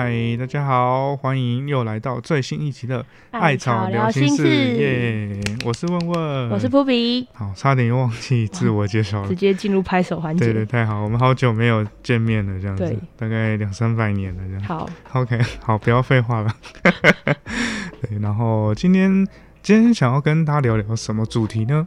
[0.00, 3.02] 嗨，大家好，欢迎又来到最新一期的
[3.32, 4.44] 《艾草聊心事》
[4.76, 5.40] 耶！
[5.64, 7.26] 我是问问，我是扑比。
[7.32, 10.44] 好，差点又忘记自我介绍了，直接进入拍手环节。
[10.44, 14.62] 对对，太好，我们好久没有见面了，这样子，大概两三百年了，这样。
[14.62, 16.54] 好，OK，好，不要废话了。
[18.00, 19.26] 对，然后今天
[19.64, 21.84] 今天想要跟大家聊聊什么主题呢？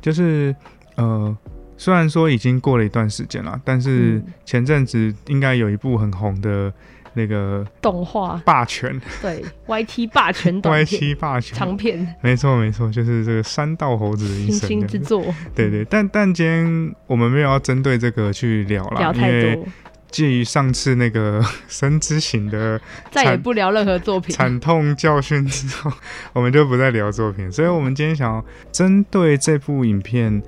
[0.00, 0.54] 就是
[0.94, 1.36] 呃。
[1.80, 6.74] 虽然说已经过了一段时间了，但是前阵子应该有一部很红的
[7.18, 11.58] 那个动画《霸权》，对，YT 霸权， YT 霸权。
[11.58, 14.86] 长片，没错没错，就是这个山道猴子的一生。
[14.86, 15.22] 之作，
[15.54, 19.66] 对对，但但今天我们没有要针对这个去聊了，聊太多。
[20.10, 24.34] 介于上次那个 生之行的 再也不聊任何作品。
[24.34, 25.92] 惨痛教训之后，
[26.32, 30.42] 我们就不再聊作品，所以我们今天想要针对这部影片。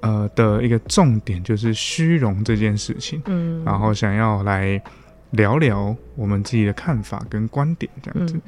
[0.00, 4.80] 呃的一个重点就是虚荣这件事情，嗯，然后想要来
[5.30, 8.40] 聊聊我们自己的看法跟观点这样子。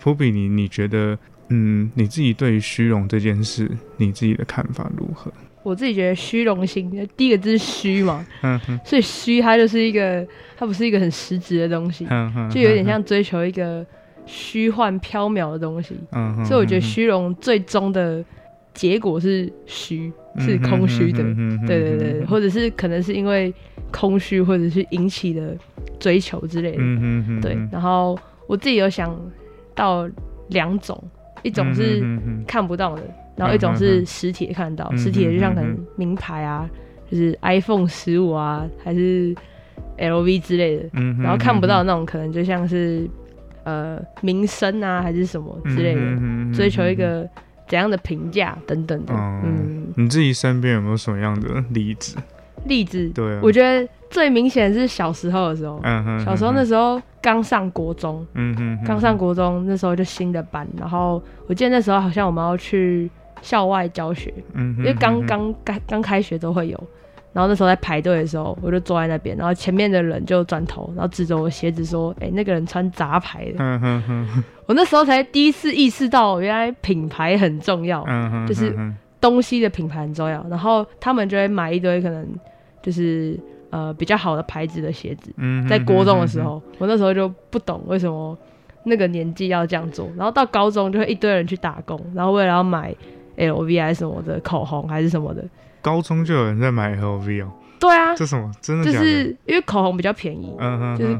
[0.00, 5.32] 普比，你你觉得，嗯，你自己对于虚荣这件事，你自己的看法如何？
[5.62, 13.84] 我自己觉得虚荣心，第一个字是虚嘛，嗯哼，所以虚它就是一个，它不是一个很实质的东西，嗯哼，就有点像追求一个。
[14.28, 15.96] 虚幻缥缈的东西，
[16.44, 18.24] 所以我觉得虚荣最终的
[18.76, 21.24] 结果是虚，是空虚的。
[21.66, 23.52] 对对对，或者是可能是因为
[23.90, 25.56] 空虚，或者是引起的
[25.98, 26.82] 追求之类的。
[27.40, 28.16] 对，然后
[28.46, 29.18] 我自己有想
[29.74, 30.08] 到
[30.50, 31.02] 两种，
[31.42, 32.04] 一种是
[32.46, 33.02] 看不到的，
[33.34, 36.68] 然后一种是实体看到，实体的就像可能名牌啊，
[37.10, 39.34] 就是 iPhone 十五啊，还是
[39.98, 40.90] LV 之类的。
[41.22, 43.08] 然后看不到那种，可能就像是。
[43.66, 47.28] 呃，名声啊，还是什么之类的，追求一个
[47.66, 49.14] 怎样的评价等等的。
[49.14, 52.16] 嗯，你自己身边有没有什么样的例子？
[52.64, 55.78] 例子，对，我觉得最明显是小时候的时候。
[55.84, 63.08] 嗯哼，小时候那时候刚上国中，嗯哼，刚上国中那时候就新的班，然后我记得那时候好像我们要去
[63.40, 66.84] 校外教学，嗯，因为刚刚刚刚开学都会有。
[67.36, 73.62] 然后那时候在排队的时候，我就坐在那边，然后前面的人就转头，然后指着我鞋子说：“哎，那个人穿杂牌的。”
[74.64, 78.02] 我那时候才第一次意识到，原来品牌很重要，
[78.48, 78.74] 就是
[79.20, 80.42] 东西的品牌很重要。
[80.48, 82.26] 然后他们就会买一堆可能
[82.82, 83.38] 就是
[83.68, 85.30] 呃比较好的牌子的鞋子。
[85.68, 88.34] 在国中的时候，我那时候就不懂为什么
[88.84, 90.08] 那个年纪要这样做。
[90.16, 92.94] 然后到高中就会一堆人去打工，然后为了要买
[93.36, 95.44] LV 还是什么的口红还是什么的。
[95.86, 98.50] 高中就有人在买 LV 哦，对啊，这什么？
[98.60, 98.84] 真的？
[98.84, 101.18] 就是因为口红比较便宜，嗯哼，就是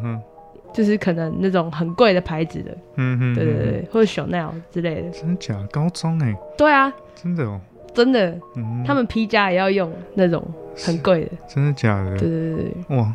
[0.75, 5.55] 就是可能那种很贵的牌子的，嗯哼，对对对，或者 Chanel 之类的，真的假？
[5.71, 7.60] 高中哎，对啊，真的哦，
[7.97, 8.39] 真的，
[8.87, 10.47] 他们皮夹也要用那种
[10.77, 12.17] 很贵的，真的假的？
[12.19, 13.15] 对对对对，哇。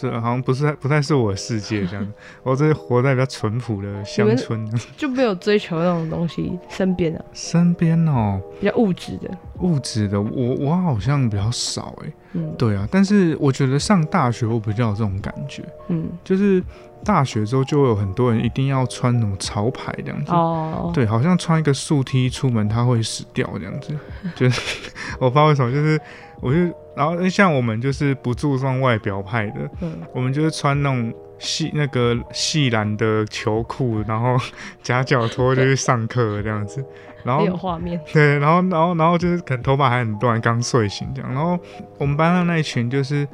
[0.00, 2.12] 这好像不是不太是我的世界这样，
[2.44, 4.64] 我这活在比较淳朴的乡村，
[4.96, 6.56] 就没有追求那种东西。
[6.68, 9.28] 身边啊身边哦，比较物质的
[9.58, 12.12] 物质的，我我好像比较少哎。
[12.32, 15.62] 嗯，对啊，但是我觉得上大学我比较有这种感觉。
[15.88, 16.62] 嗯，就是
[17.04, 20.32] 大学之后就会有很多人一定要穿那种潮牌这样子。
[20.32, 23.96] 哦，对，好像穿一个素 T 出门他会死掉这样子。
[24.36, 26.00] 就是我不知道为什么，就是
[26.40, 26.58] 我就。
[26.98, 34.36] 然后像我们就是不注重外表派的，嗯，我们就是穿那种细那个细蓝的球裤，然后
[34.82, 36.84] 夹脚拖就去上课这样子，
[37.24, 41.58] 然后有画面， 对，然后然后然后就是可能头发还很乱，刚睡醒这样，然后
[41.98, 43.26] 我们班上那一群就是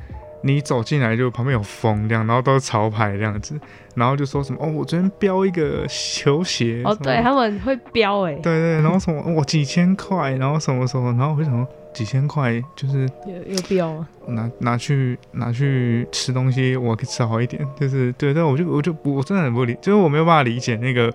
[0.42, 3.58] 你走进来就旁边有风这样，然后都是潮牌这样子，
[3.94, 11.66] 然后就说什么哦，我昨天标一个球鞋，哦，对他们会标哎，对对，然后什么我几千块，然后什么什么，然后我就想说。
[11.94, 14.08] 几千块就是有有必要吗？
[14.26, 17.64] 拿拿去拿去吃东西，我可以吃好一点。
[17.78, 21.08] 就是对，但我就我就我真的很不理，就是我没有办法理解那个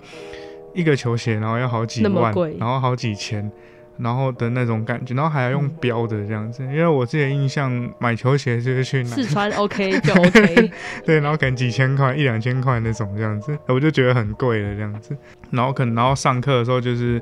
[0.73, 3.51] 一个球鞋，然后要好几万，然后好几千，
[3.97, 6.63] 然后的那种感觉，然后还要用标的这样子。
[6.63, 10.71] 因为我自己的印象，买球鞋就是去试穿 OK 就 OK，
[11.05, 15.15] 对，然后可能几千块一两千块那种这样子，我就觉得很贵了这样子。
[15.51, 17.21] 然后可能然后上课的时候就是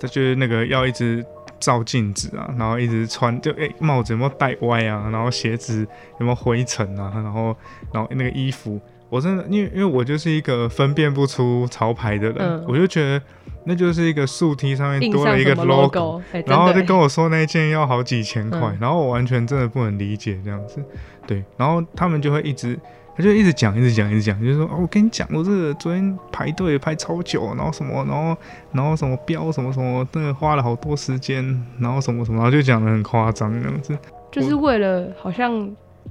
[0.00, 1.24] 他就是那个要一直。
[1.60, 5.08] 照镜子啊，然后一直穿，就哎帽子有没有戴歪啊？
[5.10, 5.84] 然后鞋子
[6.20, 7.10] 有没有灰尘啊？
[7.16, 7.46] 然后
[7.92, 13.22] 然后那个衣服，我真的因为因为我就是一个分辨不出潮牌的人，我就觉得
[13.64, 20.82] 那就是一个竖梯上面多了一个 logo，然后就跟我说那件要好几千块，然后我完全真的不能理解这样子，
[21.26, 22.78] 对，然后他们就会一直。
[23.16, 28.36] 他就一直讲，一直讲，一直讲，就是说，哦，我跟你讲，我这个昨天排队排超久，然后什么，然后，
[28.70, 31.44] 然后什么标什么什么，那个花了好多时间，
[31.80, 33.98] 然后什么什么，然后就讲的很夸张这样子，
[34.30, 35.68] 就是为了好像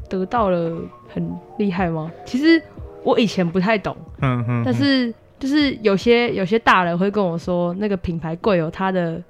[0.09, 2.11] 得到了很厉害吗？
[2.25, 2.61] 其实
[3.07, 9.23] 我以前不太懂，嗯嗯，但是就是有些有些大人会跟我说，那个品牌贵有它的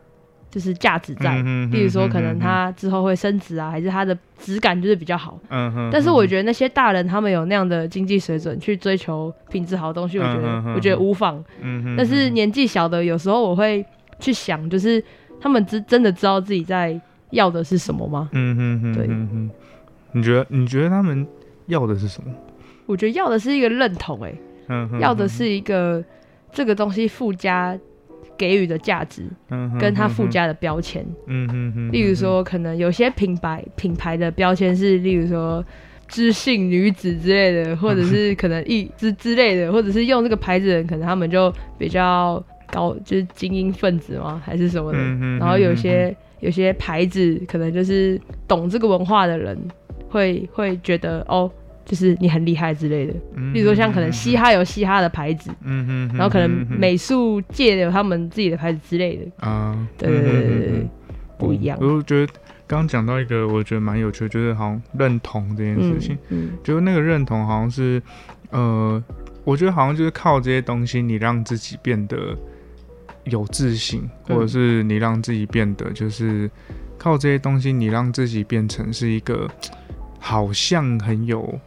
[0.50, 5.90] 就是价值在，比如说可能它之后会升值啊，还是它的质感就是比较好，嗯哼。
[5.92, 11.96] 但是我觉得那些大人他们有那样的经济水准去追求品质好的东西，我觉得我觉得无妨，嗯哼。
[11.96, 13.86] 但是年纪小的有时候我会
[14.20, 15.04] 去想，就是
[15.40, 18.28] 他们真真的知道自己在要的是什么吗？
[18.32, 19.08] 嗯哼哼，对。
[20.14, 21.28] 你觉得你觉得他们
[21.68, 22.32] 要的是什么？
[22.88, 24.34] 我觉得要的是一个认同，哎，
[25.00, 26.04] 要的是一个
[26.52, 27.78] 这个东西附加
[28.38, 31.92] 给予的价值，嗯，跟它附加的标签，嗯嗯嗯。
[31.92, 35.64] 例如说，可能有些品牌品牌的标签是，例如说
[36.08, 44.42] 知性女子之类的，或者是可能一之之类的，或者是用这个牌子的人，可能他们就比较高，就是精英分子吗？
[44.46, 44.98] 还是什么的？
[45.38, 49.58] 然后有些有些牌子可能就是懂这个文化的人。
[50.10, 51.52] 会会觉得哦，
[51.88, 53.14] 就是你很厉害之类的，
[53.54, 59.48] 比如说像可能嘻哈有嘻哈的牌子，嗯哼然后可能美术界有他们自己的牌子之类的。
[59.48, 60.90] 啊，对对对对，
[61.38, 61.78] 不一样。
[61.80, 62.28] 我觉得
[62.68, 68.02] 刚刚讲到一个，我觉得蛮有趣的，就是好像认同这件事情，嗯，就是那个认同好像是，
[68.50, 69.02] 呃，
[69.46, 72.38] 我觉得好像就是靠这些东西，你让自己变得
[73.24, 76.52] 有自信，或者是你让自己变得就是
[76.98, 79.50] 靠这些东西，你让自己变成是一个。
[80.20, 81.58] 好像很有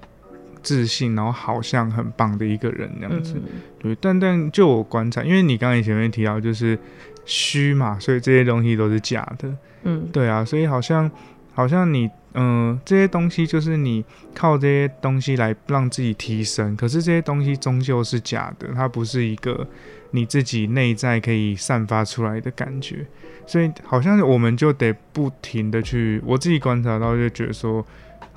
[0.62, 3.34] 自信，然后好像很棒的一个人那样子，
[3.78, 3.96] 对。
[4.00, 6.78] 但但就我观察，因为你刚才前面提到就是
[7.24, 9.52] 虚嘛，所以这些东西都是假的。
[9.84, 11.10] 嗯，对啊，所以好像
[11.52, 14.04] 好像你嗯这些东西就是你
[14.34, 19.66] 靠这些东西来让自己提升，可是这些东西终究是假的，它不是一个
[20.10, 23.06] 你自己内在可以散发出来的感觉。
[23.46, 27.84] 所以好像我们就得不停的去，我自己观察到就觉得说。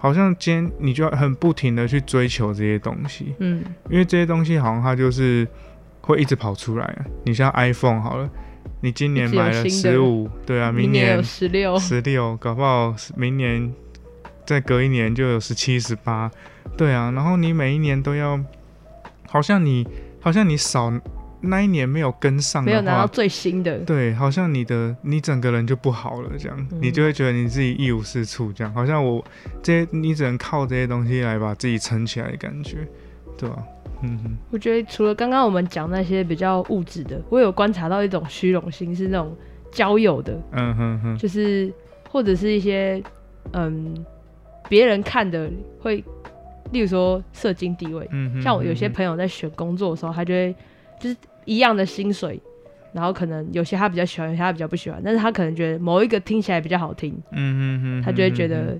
[0.04, 5.48] 好像今天你就要很不停的去追求这些东西，嗯，因为这些东西好像它就是
[6.02, 7.06] 会一直跑出来啊。
[7.24, 8.30] 你像 iPhone 好了，
[8.82, 13.74] 你今年买了十五，对啊，明年十六，十六，搞不好明年
[14.46, 16.30] 再隔一年就有十七、十八，
[16.76, 17.10] 对啊。
[17.16, 18.38] 然后你每一年都要，
[19.30, 19.88] 好像你
[20.20, 20.92] 好像你少。
[21.46, 26.68] 那一年没有跟上，没有拿到最新的，对，好像你的你整个人就不好了，这样。
[26.80, 28.74] 你就会觉得你自己一无是处，这样。
[28.74, 29.22] 好像我
[29.62, 32.88] 这些你只能靠这些东西来把自己撑起来的感觉，
[33.38, 33.62] 对吧？
[34.04, 39.36] 嗯哼，我觉得除了刚刚我们讲那些比较物质的，我有观察到一种虚荣心，是那种
[39.70, 41.70] 交友的，嗯哼哼，就是
[42.10, 43.04] 或者是一些
[43.52, 43.94] 嗯
[44.70, 45.52] 别人看的
[45.82, 46.02] 会，
[46.72, 50.56] 例如说社经地位，嗯哼，像我有些朋友在选工作的时候，他就会
[50.98, 51.18] 就是。
[51.46, 52.42] 一样的薪水，
[52.94, 58.80] 然后可能有些他比较喜欢，有些他比较不喜欢，但是他可能觉得某一个听起来比较好听，嗯嗯嗯，他就会觉得，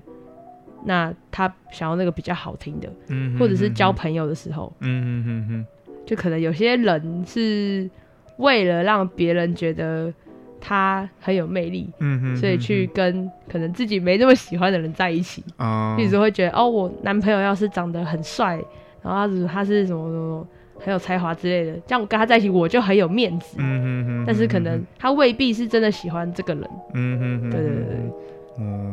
[0.84, 5.66] 那他想要那个比较好听的，嗯，或者是交朋友的时候，嗯嗯嗯嗯，
[6.06, 7.88] 就可能有些人是
[8.36, 10.12] 为了让别人觉得
[10.60, 11.90] 他很有魅力，
[12.36, 18.54] 所以去跟可能自己没那么喜欢的人在一起，啊，一直会觉得哦，我男朋友要是长得很帅，
[19.02, 20.46] 然后他是他是什么什么。
[20.78, 23.56] 很有才华之类的，这样我跟他在一起，我就很有面子。
[23.58, 24.24] 嗯哼哼。
[24.26, 26.70] 但是可能他未必是真的喜欢这个人。
[26.94, 27.50] 嗯哼哼。
[27.50, 28.10] 对对对对。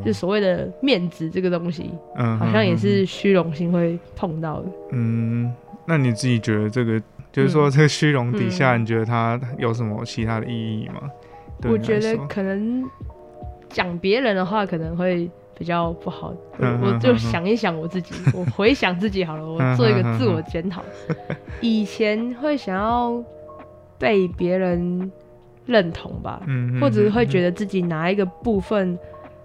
[0.03, 4.67] 就所谓的面子这个东西，嗯，好像也是虚荣心会碰到的。
[4.91, 5.53] 嗯，
[5.85, 6.99] 那你自己觉得这个，
[7.31, 11.03] 就是说这个虚荣底下，你觉得它有什么其他的意义吗？
[11.69, 12.83] 我觉得可能
[13.69, 15.29] 讲别人的话，可能会。
[15.57, 20.81] 比较不好，我就想一想我自己， 我回想自己好了，我做一个自我检讨。
[21.59, 23.23] 以前会想要
[23.99, 25.11] 被别人
[25.65, 26.41] 认同吧，
[26.79, 28.97] 或者会觉得自己哪一个部分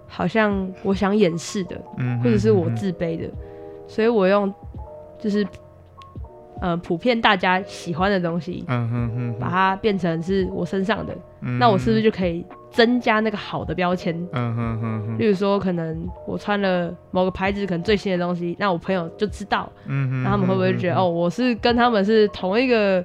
[0.07, 1.79] 好像我想掩饰的，
[2.23, 3.29] 或者是我自卑的，
[3.87, 4.51] 所以我用
[5.19, 5.45] 就是
[6.61, 8.63] 呃普遍大家喜欢的东西，
[9.39, 11.15] 把它变成是我身上的，
[11.59, 12.45] 那我是不是就可以？
[12.69, 15.97] 增加那个好的标签，嗯哼哼，例如说，可能
[16.27, 23.03] 我穿了某个牌子可能最新的东西，那我朋友就知道，嗯哼，那他们会不会觉得哦，我是跟他们是同一个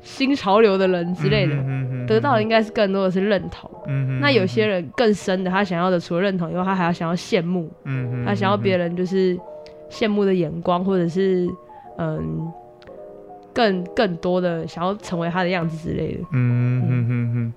[0.00, 1.54] 新潮流的人之类的？
[2.08, 9.38] 得到的应该是更多的是认同，嗯哼，那有些人更深的，他想要的除了认同以外，他还要想要羡慕，嗯哼，他想要别人就是
[9.90, 11.48] 羡慕的眼光，或者是
[11.98, 12.50] 嗯，
[13.54, 17.52] 更更多的想要成为他的样子之类的，嗯哼哼哼。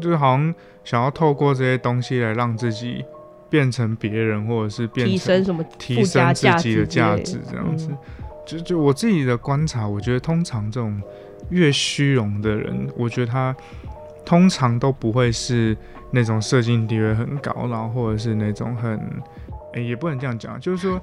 [0.00, 3.04] 就是好像想要透过这些东西来让自己
[3.48, 7.88] 变成别人，或者是变提升什么提升自己的价值这样子。
[8.44, 11.00] 就就我自己的观察，我觉得通常这种
[11.50, 13.54] 越虚荣的人，我觉得他
[14.24, 15.76] 通常都不会是
[16.10, 19.00] 那种社经地位很高，然后或者是那种很
[19.74, 21.00] 哎，也不能这样讲，就是说，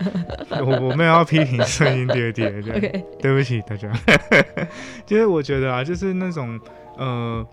[0.50, 3.92] 我我们要批评声音爹爹， 对，对不起大家。
[5.06, 6.58] 其实我觉得啊，就是那种
[6.98, 7.46] 呃，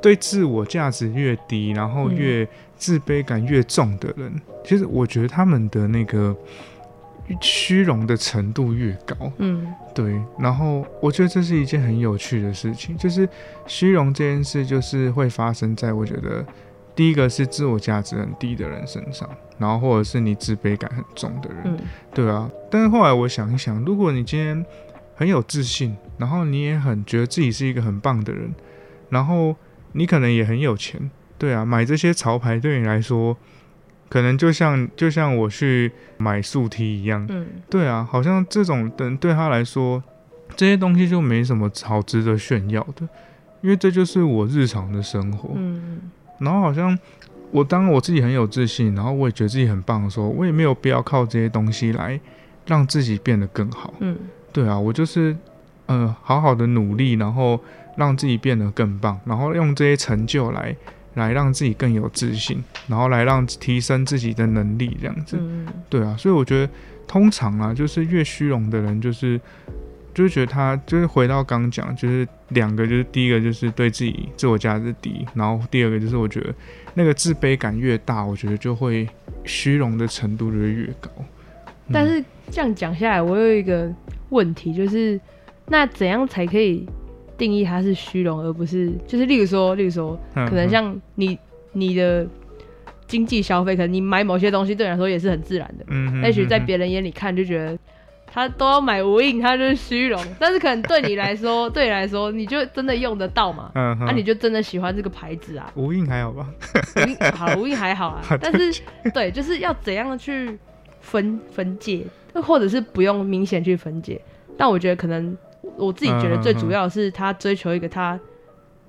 [0.00, 4.32] 对自我价值越低，然后越自卑感越重的人，
[4.64, 6.36] 其实我觉得他们的那个
[7.40, 9.32] 虚荣的程度越高。
[9.38, 10.20] 嗯，对。
[10.38, 13.28] 然后我觉得这是一件很有趣的事情，就是
[13.66, 16.46] 虚荣这件事，就是会发生在我觉得。
[16.94, 21.78] 第一个是自我价值很低的人身上，然后或者是你自卑感很重的人，
[22.12, 22.50] 对啊。
[22.70, 24.64] 但是后来我想一想，如果你今天
[25.14, 28.54] 很有自信，然后你也很觉得自己是一个很棒的人，
[29.08, 29.56] 然后
[29.92, 33.36] 你可能也很有钱，对啊，买这些潮牌对你来说，
[34.10, 40.02] 可能就像就像我去买素 T 一样，嗯，对啊，好像这种人对他来说，
[40.56, 43.08] 这些东西就没什么好值得炫耀的，
[43.62, 46.10] 因为这就是我日常的生活，嗯。
[46.42, 46.98] 然后好像
[47.50, 52.18] 我当我自己很有自信，然后我也觉得自己很棒的时候，我也没有必要靠这些东西来
[52.66, 53.92] 让自己变得更好。
[54.00, 54.16] 嗯，
[54.52, 55.36] 对啊，我就是
[55.86, 57.60] 呃好好的努力，然后
[57.96, 60.76] 让自己变得更棒，然后用这些成就来
[61.14, 65.36] 来让自己更有自信，然后来让提升自己的能力这样子。
[65.38, 66.72] 嗯，对啊，所以我觉得
[67.06, 69.40] 通常啊，就是越虚荣的人就是。
[70.14, 76.54] 就是觉得他就是回到刚讲，就是两个，就是第一个就是对自己自我价值低，然后第二个就是我觉得
[76.94, 79.08] 那个自卑感越大，我觉得就会
[79.44, 81.10] 虚荣的程度就会越高。
[81.90, 83.90] 但是这样讲下来，我有一个
[84.28, 85.18] 问题，就是
[85.68, 86.86] 那怎样才可以
[87.38, 91.38] 定义它是虚荣，而不是就是例如说，例如说，可能像你
[91.72, 92.26] 你的
[93.06, 97.78] 经济消费，可能你买某些东西对你来说也是很自然的，嗯，也许在别人眼里看就觉得。
[98.34, 100.18] 他都要买无印，他就是虚荣。
[100.40, 103.70] 但是可能对你来说， 对你来说，你就真的用得到嘛？
[103.74, 105.70] 嗯，那你就真的喜欢这个牌子啊？
[105.74, 106.48] 无印还好吧？
[106.96, 108.22] 无印好， 无印还好啊。
[108.40, 110.58] 但是，对，就是要怎样去
[111.02, 114.18] 分分界，或者是不用明显去分解。
[114.56, 115.36] 但我觉得可能
[115.76, 118.18] 我自己觉得最主要的是他追求一个他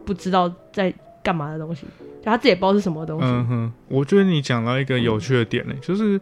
[0.05, 1.85] 不知道在干嘛的东西，
[2.21, 3.25] 就他自己也不知道是什么东西。
[3.27, 6.19] 嗯哼，我觉得你讲到一个有趣的点呢，就是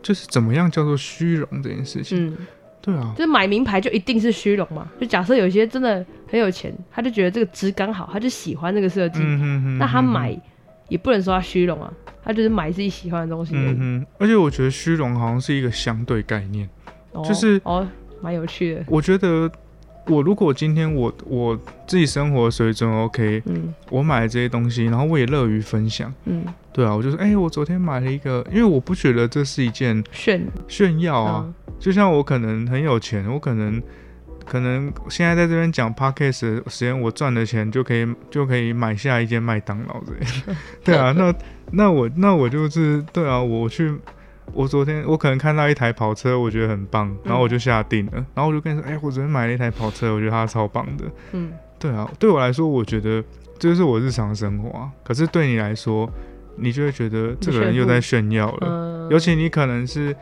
[0.00, 2.28] 就是怎么样叫做虚荣这件事情。
[2.28, 2.36] 嗯。
[2.82, 4.90] 对啊，就是买名牌就一定是虚荣嘛？
[5.00, 9.20] 就假设有些真的很有钱，他就觉得这个质感好，他就喜欢这个设计，
[9.78, 10.36] 那他买
[10.88, 11.92] 也不能说他虚荣啊，
[12.24, 13.54] 他就是买自己喜欢的东西。
[13.54, 16.68] 嗯哼，而且我觉得虚荣好像是一个相对概念，
[17.24, 17.86] 就是哦，
[18.20, 18.84] 蛮有趣的。
[18.88, 19.48] 我觉得
[20.06, 31.54] 我如果今天我我自己生活水准 OK，嗯，我买了这些东西，然后我也乐于分享，嗯，对啊，我就说，哎，我昨天买了一个，因为我不觉得这是一件炫炫耀啊。
[31.82, 33.82] 就像我可能很有钱，我可能
[34.46, 40.56] 可能现在在这边讲 podcast 的时间，我赚的钱就可以就可以买下一间麦当劳这样。
[40.84, 41.34] 对啊，那
[41.72, 43.92] 那我那我就是对啊，我去
[44.52, 51.04] 我昨天我可能看到一台跑车，我觉得很棒，然后我就下定了，然后我就跟你说，哎，我昨天买了一台跑车，我觉得它超棒的。
[51.32, 53.20] 嗯，对啊，对我来说，我觉得
[53.58, 54.88] 这就是我日常生活啊。
[55.02, 56.08] 可是对你来说，
[56.54, 60.14] 你就会觉得这个人又在炫耀了，尤其你可能是。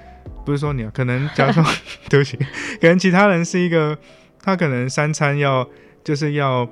[0.44, 1.62] 不是说你啊，可能假如说
[2.08, 2.36] 对不起，
[2.80, 3.96] 可能其他人是一个，
[4.42, 5.68] 他可能三餐要
[6.02, 6.68] 就是要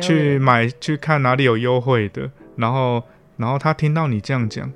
[0.00, 3.02] 去买去看哪里有优惠的，然后
[3.36, 4.72] 然后他听到你这样讲，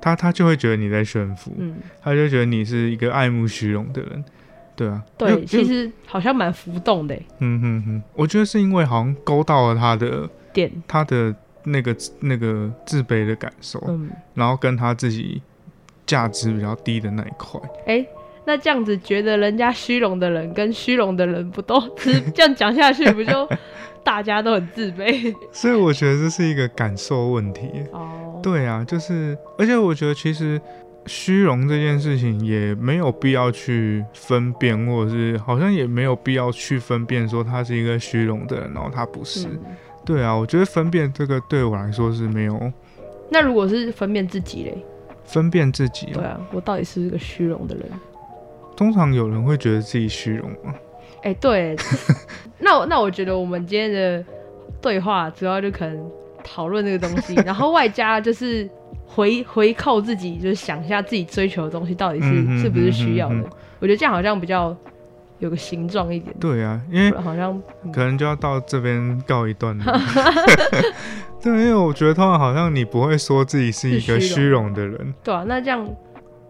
[0.00, 4.24] 他他就会觉得你在炫富，嗯，他就觉得你是一个爱慕虚荣的人，
[4.76, 11.34] 对啊，对，其实好像蛮浮动的，嗯哼哼，我觉得是因为好像勾到了他的点，他的
[11.64, 15.40] 那个那个自卑的感受，嗯，然后跟他自己。
[16.06, 18.06] 价值比较低的那一块，哎，
[18.44, 23.48] 那这样子觉得人家虚荣的人跟虚荣的人不都是 这样讲下去，不就
[24.02, 25.34] 大家都很自卑？
[25.50, 27.70] 所以我觉得这是一个感受问题。
[27.92, 30.60] 哦，对啊，就是，而且我觉得其实
[31.06, 39.48] 虚荣这件事情也没有必要去分辨，或者是好像也没有必要去分辨说他是一个虚荣的人，然后他不是。
[40.04, 42.72] 对啊，我觉得分辨这个对我来说是没有。
[43.30, 44.84] 那如果是分辨自己嘞？
[45.24, 47.86] 分辨自己，对啊，我到底是不是个虚荣的人。
[48.76, 50.74] 通常有人会觉得自己虚荣吗？
[51.22, 51.76] 哎，对。
[52.58, 54.24] 那我那我觉得我们今天的
[54.80, 56.10] 对话主要就可能
[56.42, 58.68] 讨论这个东西， 然后外加就是
[59.06, 63.42] 回回扣自己，就是想一下自己追求的东西到底是是不是需要的。
[63.80, 64.76] 我觉得这样好像比较
[65.44, 66.34] 有个形状一点。
[66.40, 67.60] 对啊，因为好像
[67.92, 69.84] 可能就要到这边告一段了。
[71.42, 75.14] 对，因为我觉得通常好像你不会说自己是一个虚荣的人。
[75.22, 75.86] 对啊，那这样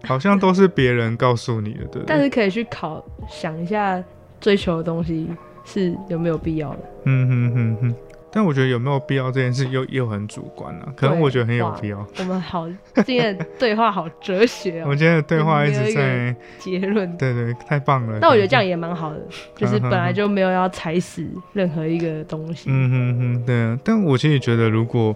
[0.05, 2.03] 好像都是别人告诉你的，对。
[2.07, 4.03] 但是可以去考想一下，
[4.41, 5.29] 追求的东西
[5.65, 6.79] 是有没有必要的。
[7.07, 7.95] 嗯哼哼哼。
[8.35, 12.05] 但我觉得有没有必要这件事又又很主观啊，可能我觉得很有必要。
[12.19, 12.69] 我们好，
[13.07, 14.87] 今天的对话好哲学哦。
[14.91, 17.17] 我今天的对话一直在结论。
[17.17, 18.19] 对对，太棒了。
[18.21, 19.21] 但我觉得这样也蛮好的，
[19.55, 22.69] 就是本来就没有要踩死任何一个东西。
[22.69, 23.79] 嗯哼哼，对啊。
[23.85, 25.15] 但我其实觉得，如果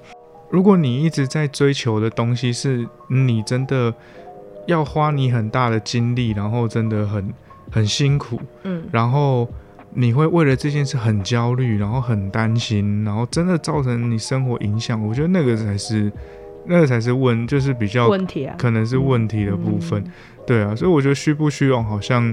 [0.50, 3.92] 如果你一直在追求的东西是你真的
[4.66, 7.34] 要花你很大的精力，然后真的很
[7.72, 9.48] 很辛苦，嗯，然后。
[9.94, 15.02] 你会为了这件事很焦虑，然后很担心，然后真的造成你生活影响。
[15.04, 16.12] 我觉得那个才是，
[16.66, 20.04] 那个才是问，就是比较问题啊，可能是问题的部分。
[20.46, 22.32] 对啊，所以我觉得虚不虚荣好像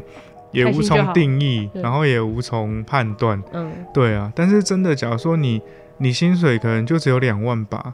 [0.51, 3.41] 也无从定义，然后也无从判断。
[3.53, 4.31] 嗯，对啊。
[4.35, 5.61] 但是真的，假如说你
[5.97, 7.93] 你薪水可能就只有两万吧，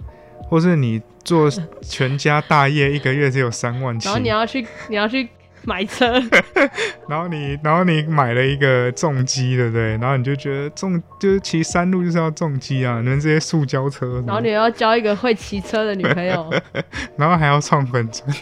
[0.50, 1.50] 或是你做
[1.82, 5.30] 全家大业一个月只有三万，然后你要去你要去。
[5.66, 6.14] 买车，
[7.08, 9.92] 然后你，然后你买了一个重机，对不对？
[9.98, 14.24] 然后你就觉得重就是骑山路就是要重机啊，你们这些塑胶车。
[14.26, 16.52] 然后你要交一个会骑车的女朋友，
[17.16, 18.36] 然后还要创粉钻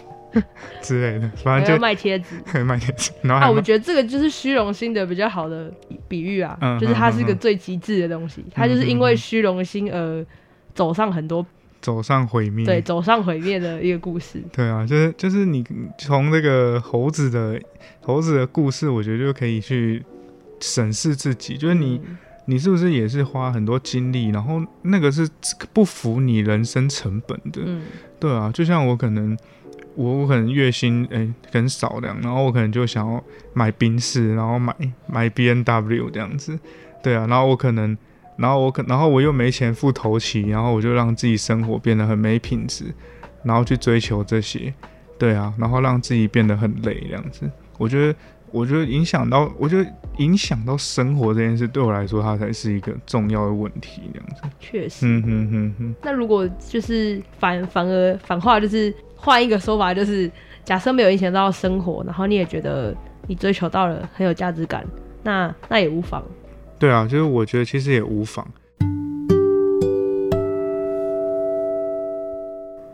[0.81, 3.11] 之类的，反正就卖贴纸，卖贴纸。
[3.21, 5.71] 然后我觉得这个就是虚荣心的比较好的
[6.07, 10.25] 比喻啊，就是它是个最极致的东西，它就是因为虚荣心而
[10.73, 11.45] 走上很多。
[11.81, 14.43] 走上毁灭，对，走上毁灭的一个故事。
[14.51, 15.65] 对啊，就是就是你
[15.97, 17.61] 从这个猴子的
[18.01, 20.03] 猴子的故事，我觉得就可以去
[20.59, 22.01] 审视自己，就是你
[22.45, 25.29] 你是不是也是花很多精力，然后那个是
[25.71, 27.61] 不符你人生成本的。
[27.65, 27.83] 嗯，
[28.19, 29.37] 对啊，就像我可能
[29.95, 34.75] 我我可能月薪哎很少量，然后我可能就想要买宾士，然后买
[35.07, 36.59] 买 B N W 这样子。
[37.01, 37.97] 对啊，然后我可能。
[38.39, 42.85] 然后我可，然后我又没钱付头期，然后我就让自己生活变得很没品质，
[43.43, 44.73] 然后去追求这些，
[45.17, 47.49] 对啊，然后让自己变得很累，这样子。
[47.77, 48.15] 我觉得，
[48.51, 54.41] 我觉得影响到，我觉得影响到生活这件事，对我来说，它才是一个重要的问题，这样子。
[54.59, 55.05] 确实。
[55.05, 55.95] 嗯哼哼哼。
[56.01, 60.31] 那如果就是反反而反话，就是换一个说法，就是
[60.63, 62.95] 假设没有影响到生活，然后你也觉得
[63.27, 64.85] 你追求到了很有价值感，
[65.23, 66.23] 那那也无妨。
[66.79, 68.47] 对啊，就是我觉得其实也无妨。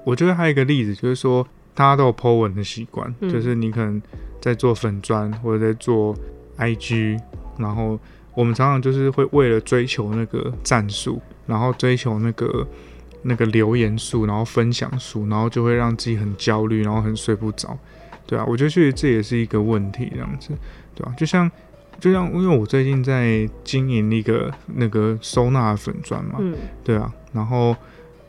[0.04, 4.02] 我觉得还有一个例子，就是说大家都有 po 文的习惯，就是你可能
[4.42, 6.16] 在做粉砖或者在做
[6.58, 7.20] IG，
[7.60, 8.00] 然后
[8.34, 12.68] 我们常常就是会为了追求那个赞数，然后追求那个
[13.22, 17.78] 那个留言数，然后分享数，然后就会让自己很焦虑，然后很睡不着。
[18.26, 20.50] 对啊，我觉得其实这也是一个问题，这样子，
[20.96, 21.14] 对吧？
[21.16, 21.52] 就像。
[22.00, 26.54] 就像因为我最近在经营一个那个收纳粉砖嘛，嗯，
[26.84, 27.76] 对啊，然后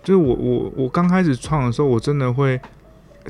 [0.02, 2.60] 就是我我我刚开始创的时候，我真的会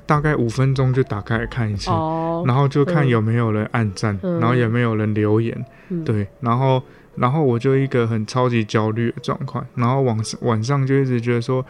[0.04, 5.64] 大概五分钟就打开来看一次，哦，然后就看有没有人按赞，然后有没有人留言，
[6.04, 6.82] 对，然后
[7.14, 11.64] 然后我就一个很超级焦虑的状况，然后晚上晚上就一直觉得说，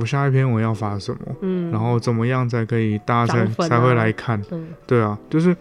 [0.00, 4.40] 我下一篇我要发什么，嗯，然后怎么样才可以大家才才会来看，
[4.86, 5.54] 对啊，就是。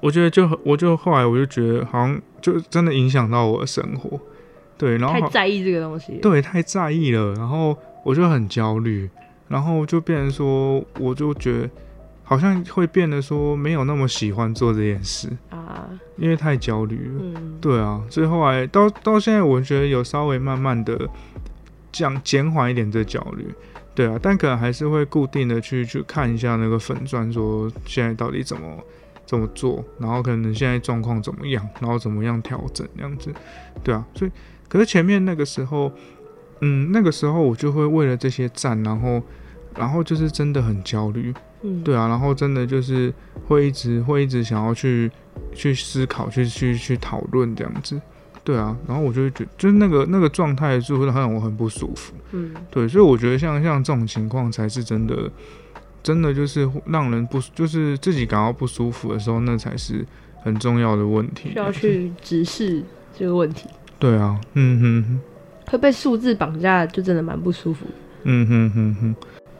[0.00, 4.20] 我觉得就我就后来我就觉得好像就真的影响到我的生活，
[4.76, 9.10] 对，然后太在意这个东西，对，太在意了，然后我就很焦虑，
[9.48, 11.70] 然后就变成说，我就觉得
[12.22, 15.28] 好像会变得说没有那么喜欢做这件事。
[15.50, 21.08] 啊，因为太焦虑了，嗯，对啊，所以后来到到现在，我觉得有稍微慢慢的
[21.90, 23.52] 降减缓一点这焦虑，
[23.96, 28.78] 对啊，但可能还是会固定的去去看一下那个粉钻，说现在到底怎么。
[29.28, 33.30] 怎么做，然后可能现在状况怎么样，然后怎么样调整这样子，
[33.84, 34.30] 对啊，所以
[34.70, 35.92] 可是前面那个时候，
[36.62, 39.22] 嗯，那个时候我就会为了这些赞，然后
[39.76, 43.12] 然后就是真的很焦虑，嗯，对啊，然后真的就是
[43.46, 45.10] 会一直会一直想要去
[45.52, 48.00] 去思考，去去去讨论这样子，
[48.42, 55.30] 对啊，然后我就会觉就是那个那个状态就会让我很不舒服，嗯，对，所以我觉得像像这种情况才是真的。
[56.02, 60.04] 真的就是让人不，就是自己感到不舒服的时候，那才是
[60.42, 61.50] 很重要的问题。
[61.50, 62.82] 需要去直视
[63.16, 63.68] 这个问题。
[63.98, 65.20] 对啊，嗯哼，
[65.70, 67.84] 会被数字绑架，就真的蛮不舒服。
[68.22, 69.16] 嗯哼哼哼。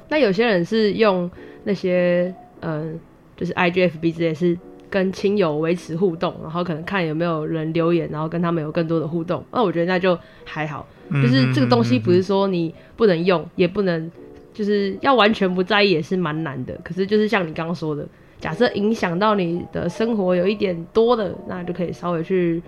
[0.09, 1.31] 那有些人是用
[1.65, 2.99] 那些，嗯，
[3.37, 4.57] 就是 IGFB 之类，是
[4.89, 9.45] 跟亲友维持互动，然后可能看有没有人留言，然后跟他们有更多的互动。
[9.53, 14.11] 那我觉得那就还好，就是这个东西不是说你不能用，也不能。
[14.59, 18.05] 就是要完全不在意也是蛮难的，可是就是像你刚刚说的，
[18.41, 22.61] 假设影响到你的生活有一点多的，那就可以稍微去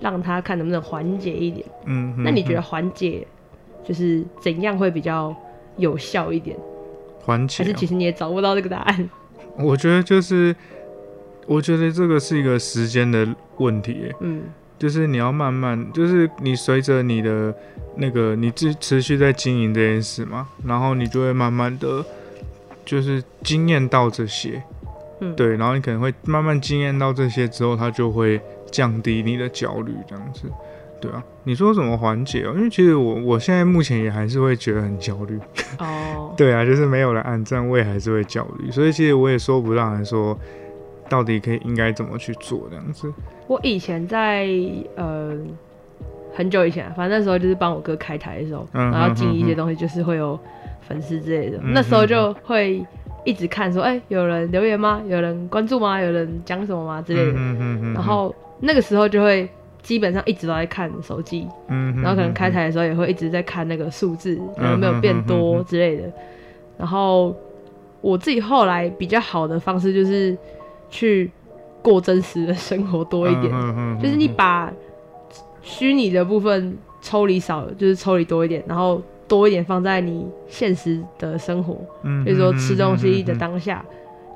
[0.00, 1.66] 让他看能不能缓解一点。
[1.86, 3.26] 嗯，那你觉得缓解
[3.82, 5.34] 就是怎样会比较
[5.76, 6.56] 有效一点？
[7.18, 9.10] 缓解还是其实你也找不到这个答案？
[9.58, 10.54] 我觉得就是，
[11.48, 14.12] 我觉得这个是一个时间的问题。
[14.20, 14.44] 嗯，
[14.84, 17.54] 就是你要慢慢，就是你随着你的
[17.96, 22.04] 那个，你持持续在经营这件事嘛，然后你就会慢慢的，
[22.84, 24.62] 就是经验到这些，
[25.20, 28.38] 嗯，对，然后你可能会慢慢经验到这些之后，它就会
[28.70, 30.42] 降低你的焦虑，这样子，
[31.00, 32.52] 对啊，你说怎么缓解哦？
[32.54, 35.40] 因为其实我我现在目前也还是会觉得很焦虑，
[35.78, 40.38] 哦， 对啊，就是没有了按赞，我也还是会焦虑，所以其实我也说不上来说。
[41.08, 43.12] 到底可以应该怎么去做这样子？
[43.46, 44.48] 我以前在
[44.96, 45.36] 呃
[46.32, 50.38] 很久以前，反正那时候就是帮我哥开台的时候，然后进一些东西，就是会有
[50.80, 51.58] 粉丝之类的。
[51.62, 52.84] 那时候就会
[53.24, 55.02] 一直看说，哎，有人留言吗？
[55.06, 56.00] 有人关注吗？
[56.00, 57.02] 有人讲什么吗？
[57.02, 57.38] 之类的。
[57.92, 59.48] 然后那个时候就会
[59.82, 66.10] 基本上一直都在看手机，然后可能开台的时候也会一直在看那个数字有没有变多之类的。
[66.78, 67.36] 然后
[68.00, 70.36] 我自己后来比较好的方式就是。
[70.94, 71.28] 去
[71.82, 73.50] 过真实的生活多一点，
[74.00, 74.72] 就是你把
[75.60, 81.74] 虚拟的部分抽离少，就是抽离多一点，然后多一点放在你现实的生活，
[82.24, 83.84] 比如说吃东西的当下，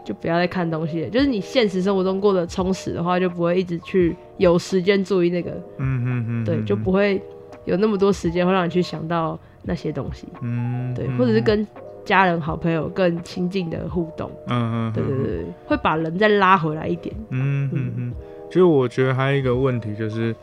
[0.04, 1.08] 就不要再看东西了。
[1.08, 7.22] 就是你现实生活中过得充实的话，就不会一直去有时间注意那个，嗯嗯嗯，对，就不会
[7.66, 11.64] 有那么多时间会让你去想到那些东西，嗯，对，或者是跟。
[12.08, 17.14] 家人、好朋友更亲近的互动，嗯嗯，对对对，会把人再拉回来一点。
[17.28, 18.14] 嗯嗯嗯。
[18.48, 20.34] 其实我觉得还有一个问题就是，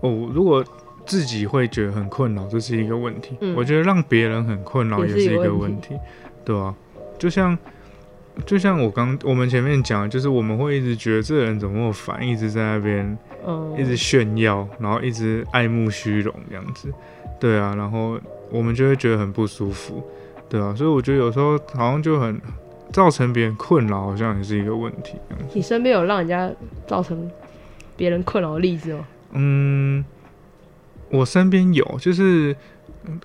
[0.00, 0.64] 哦，如果
[1.04, 3.36] 自己会觉得很困扰，这是一个问题。
[3.54, 5.94] 我觉得让别人很困扰也是一个问题，
[6.42, 6.74] 对吧？
[7.18, 7.56] 就像
[8.46, 16.90] 就像我刚我们前面讲，就是我们会一直觉得这个人怎么那么烦，一直在那边，嗯，一直炫耀，然后一直爱慕虚荣这样子，
[17.38, 18.18] 对啊，然后
[18.50, 20.02] 我们就会觉得很不舒服。
[20.54, 22.40] 对啊，所以我觉得有时候好像就很
[22.92, 25.16] 造成别人困扰，好像也是一个问题。
[25.52, 26.48] 你身边有让人家
[26.86, 27.28] 造成
[27.96, 29.04] 别人困扰的例子吗？
[29.32, 30.04] 嗯，
[31.10, 32.54] 我身边有，就是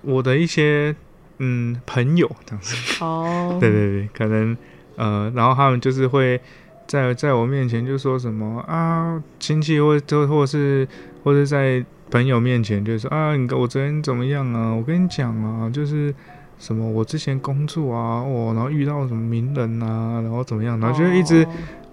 [0.02, 0.92] 我的一些
[1.38, 2.74] 嗯朋友这样子。
[3.04, 4.56] 哦，对对对，可能
[4.96, 6.40] 呃，然后他们就是会
[6.88, 10.88] 在在我面前就说什么啊，亲戚或者或者是
[11.22, 14.74] 或者在朋友面前就说啊，你我昨天怎么样啊？
[14.74, 16.12] 我跟你讲啊，就是。
[16.60, 16.88] 什么？
[16.88, 20.78] 我之前工作啊，我然后遇到什么名人啊，然后怎么样？
[20.78, 21.44] 然后就一直，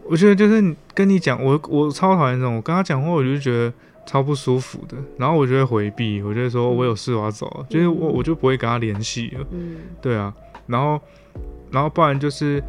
[0.07, 3.73] 我觉得就是跟你讲，我我超讨厌这种，我跟他讲话，我就觉得
[4.05, 4.95] 超不舒服的。
[5.17, 9.47] 然后我就会回避，我就会说我有事我要走了，就是我我就不会跟他联系了。
[9.51, 10.31] 嗯，对啊，
[10.67, 11.01] 然后
[11.71, 12.61] 然后不然就是。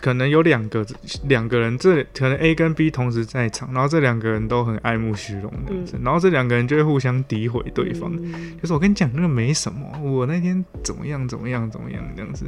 [0.00, 0.86] 可能有两个
[1.24, 8.14] 两个人，这可能 A 跟 B 同时在场，然后这两个人都很爱慕虚荣的样子，然后这两个人就会互相诋毁对方，
[8.60, 12.44] 就是我跟你讲那个没什么，我那天怎么样怎么样怎么样这样子，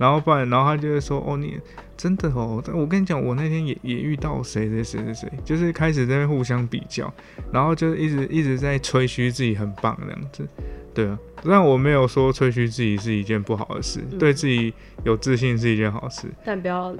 [0.00, 1.58] 然后不然，然后他就会说哦你
[1.94, 7.12] 真的哦，但我跟你讲我那天也也遇到谁谁谁谁谁，就是开始在互相比较，
[7.52, 10.48] 然后就一直一直在吹嘘自己很棒这样子。
[10.94, 14.72] 对啊，但我没有说吹嘘自己是一件不好的事，对自己
[15.04, 16.96] 有自信是一件好事，但不要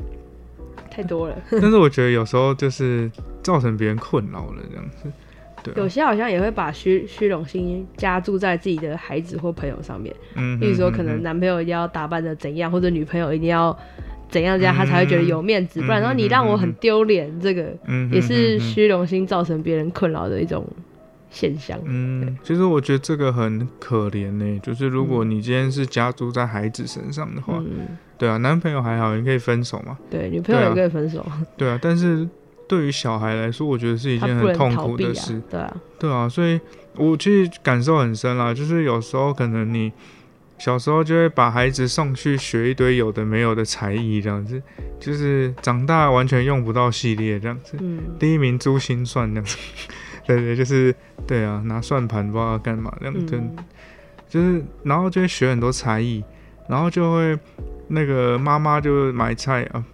[0.91, 1.37] 太多了。
[1.51, 3.11] 但是我觉得有时候就是
[3.43, 5.11] 造成别人困扰了这样子。
[5.63, 13.77] 对，有些好像也会把虚虚荣心加注在自己的孩子或朋友上面，嗯，比如说可能男朋友一定要打扮的怎样，或者女朋友一定要
[14.29, 17.73] 怎样这样，他才会觉得有面子，不然说你让我很丢脸，这个
[18.13, 20.67] 也是虚荣心造成别人困扰的一种。
[21.33, 24.59] 现象，嗯，其实我觉得这个很可怜呢。
[24.65, 27.63] 就是如果你今天是加注在孩子身上的话，
[28.19, 29.97] 对啊，男朋友还好，你可以分手嘛。
[30.11, 31.25] 对，女朋友也可以分手。
[31.57, 32.29] 对啊，但是
[32.71, 35.43] 对于小孩来说，我觉得是一件很痛苦的事。
[35.51, 36.61] 对啊，对啊，所以
[36.95, 38.55] 我其实感受很深啦。
[38.55, 39.93] 就是有时候可能你
[40.57, 44.63] 小时候就会把孩子送去学一堆有的没有的才艺，这样子，
[45.01, 47.77] 就是长大完全用不到系列这样子。
[47.81, 49.57] 嗯，第一名珠心算这样子。
[50.25, 50.95] 对对，就是
[51.27, 53.37] 对啊，拿算盘不知道干嘛，这样就
[54.29, 56.23] 就是然后就会学很多才艺，
[56.69, 57.37] 然后就会
[57.89, 59.85] 那个妈妈就买菜啊，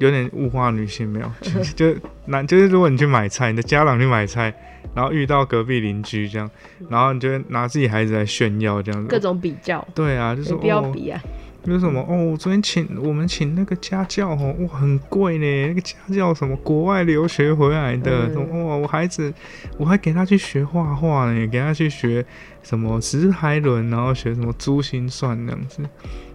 [0.00, 1.32] 有点物化女性没有？
[1.74, 1.94] 就
[2.26, 4.52] 男就是如果你去买菜，你的家长去买菜，
[4.94, 6.50] 然后遇到隔壁邻居这样，
[6.88, 9.86] 然后你就拿自己孩子来炫耀这样子，各种比较。
[9.94, 11.20] 对啊，就是不要比啊。
[11.64, 12.36] 有什么哦？
[12.38, 15.66] 昨天请我们请那个家教哦，哇，很贵呢。
[15.66, 19.34] 那个家教什么国外留学回来的，什么哇，我孩子
[19.76, 22.24] 我还给他去学画画呢，给他去学
[22.62, 25.82] 什么直排轮，然后学什么珠心算那样子。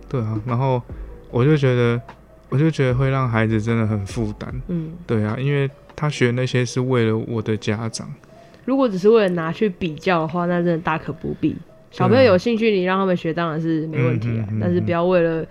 [0.09, 0.81] 对啊，然后
[1.29, 2.01] 我就觉得，
[2.49, 4.53] 我就觉得会让孩子真的很负担。
[4.67, 5.69] 嗯，对啊，因为
[6.01, 8.11] 他学那些是为了我的家长。
[8.65, 11.55] 如果只是为了拿去比较的话，那真的大可不必。
[11.91, 15.45] 小朋友有兴趣，你让他们学当然是没问题啊，但是不要为了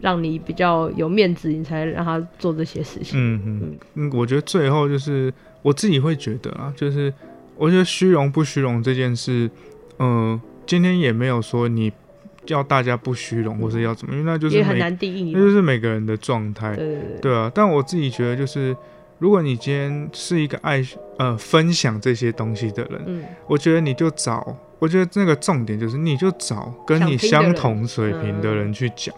[0.00, 3.20] 让你比较有面子，你才让他做这些事情。
[3.20, 7.12] 嗯嗯嗯，我觉得最后就是我自己会觉得啊，就是
[7.56, 9.48] 我觉得虚荣不虚荣这件事，
[10.00, 11.92] 嗯，今天也没有说你
[12.46, 16.74] 要大家不虚荣，或是要怎么，因为那就是也很难定义，那就是每个人的状态。
[16.74, 17.50] 对对对，对啊。
[17.54, 18.76] 但我自己觉得，就是
[19.24, 20.84] 如果你今天是一个爱
[21.16, 29.14] 呃分享这些东西的人，嗯，我觉得你就找，我觉得那个重点就是你就找跟你相同水平的人去讲，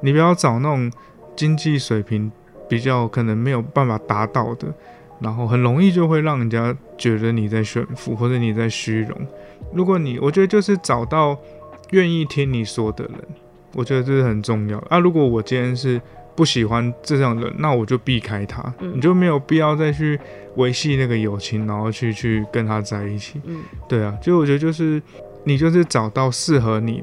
[0.00, 0.88] 你不要找那种
[1.34, 2.30] 经济水平
[2.68, 4.72] 比较可能没有办法达到的。
[5.18, 9.26] 然后很容易就会让人家觉得你在炫富或者你在虚荣。
[9.74, 11.36] 如果你，我觉得就是找到
[11.90, 13.14] 愿意听你说的人，
[13.74, 15.00] 我觉得这是很重要啊。
[15.00, 16.00] 如果我今天是
[16.38, 20.16] 不喜欢这样的人，那我就避开他，你就没有必要再去
[20.54, 23.40] 维系那个友情，然后去去跟他在一起。
[23.44, 25.02] 嗯，对啊，就我觉得就是
[25.42, 27.02] 你就是找到适合你。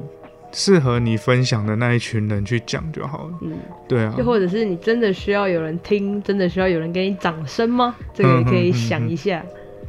[0.52, 3.38] 适合你分享的那一群人去讲就好了。
[3.42, 4.14] 嗯，对啊。
[4.16, 7.94] 又或者是你真的需要有人听，真的需要有人给你掌声吗？
[8.14, 9.44] 这个可以想一下。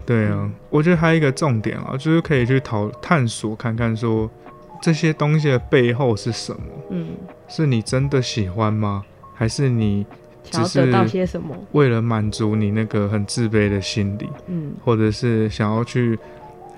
[0.06, 4.30] 对啊，我觉得还有一个重点啊，就是可以去讨探索看看，说
[4.82, 6.60] 这些东西的背后是什么。
[6.90, 7.12] 嗯，
[7.48, 9.06] 是你真的喜欢吗？
[9.38, 10.06] 还是你
[10.44, 11.56] 只是得到些什么？
[11.72, 14.28] 为了满足你那个很自卑的心理？
[14.48, 16.20] 嗯，或者是想要去。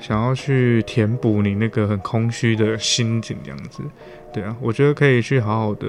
[0.02, 3.84] 想要去填补你那个很空虚的心情，这样子，
[4.32, 5.88] 对啊，我觉得可以去好好的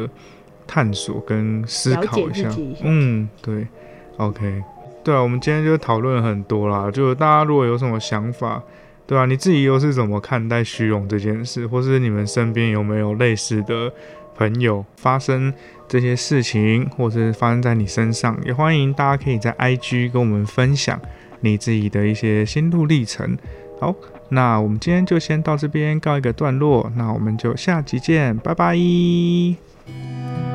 [0.67, 2.53] 探索跟思考一下。
[2.83, 3.69] 嗯，对
[4.17, 4.65] ，OK，
[5.05, 8.61] 对啊，我们今天就讨论很多啦，就大家如果有什么想法，
[9.07, 13.93] 对啊，你自己又是怎么看待虚荣这件事，或是你们身边有没有类似的
[14.41, 15.53] 朋友发生
[15.87, 20.99] 这些事情，或是发生在你身上，也欢迎大家可以在 IG 跟我们分享
[21.41, 23.37] 你自己的一些心路历程。
[23.79, 23.95] 好，
[24.31, 30.50] 那我们今天就先到这边告一个段落，那我们就下集见，拜拜。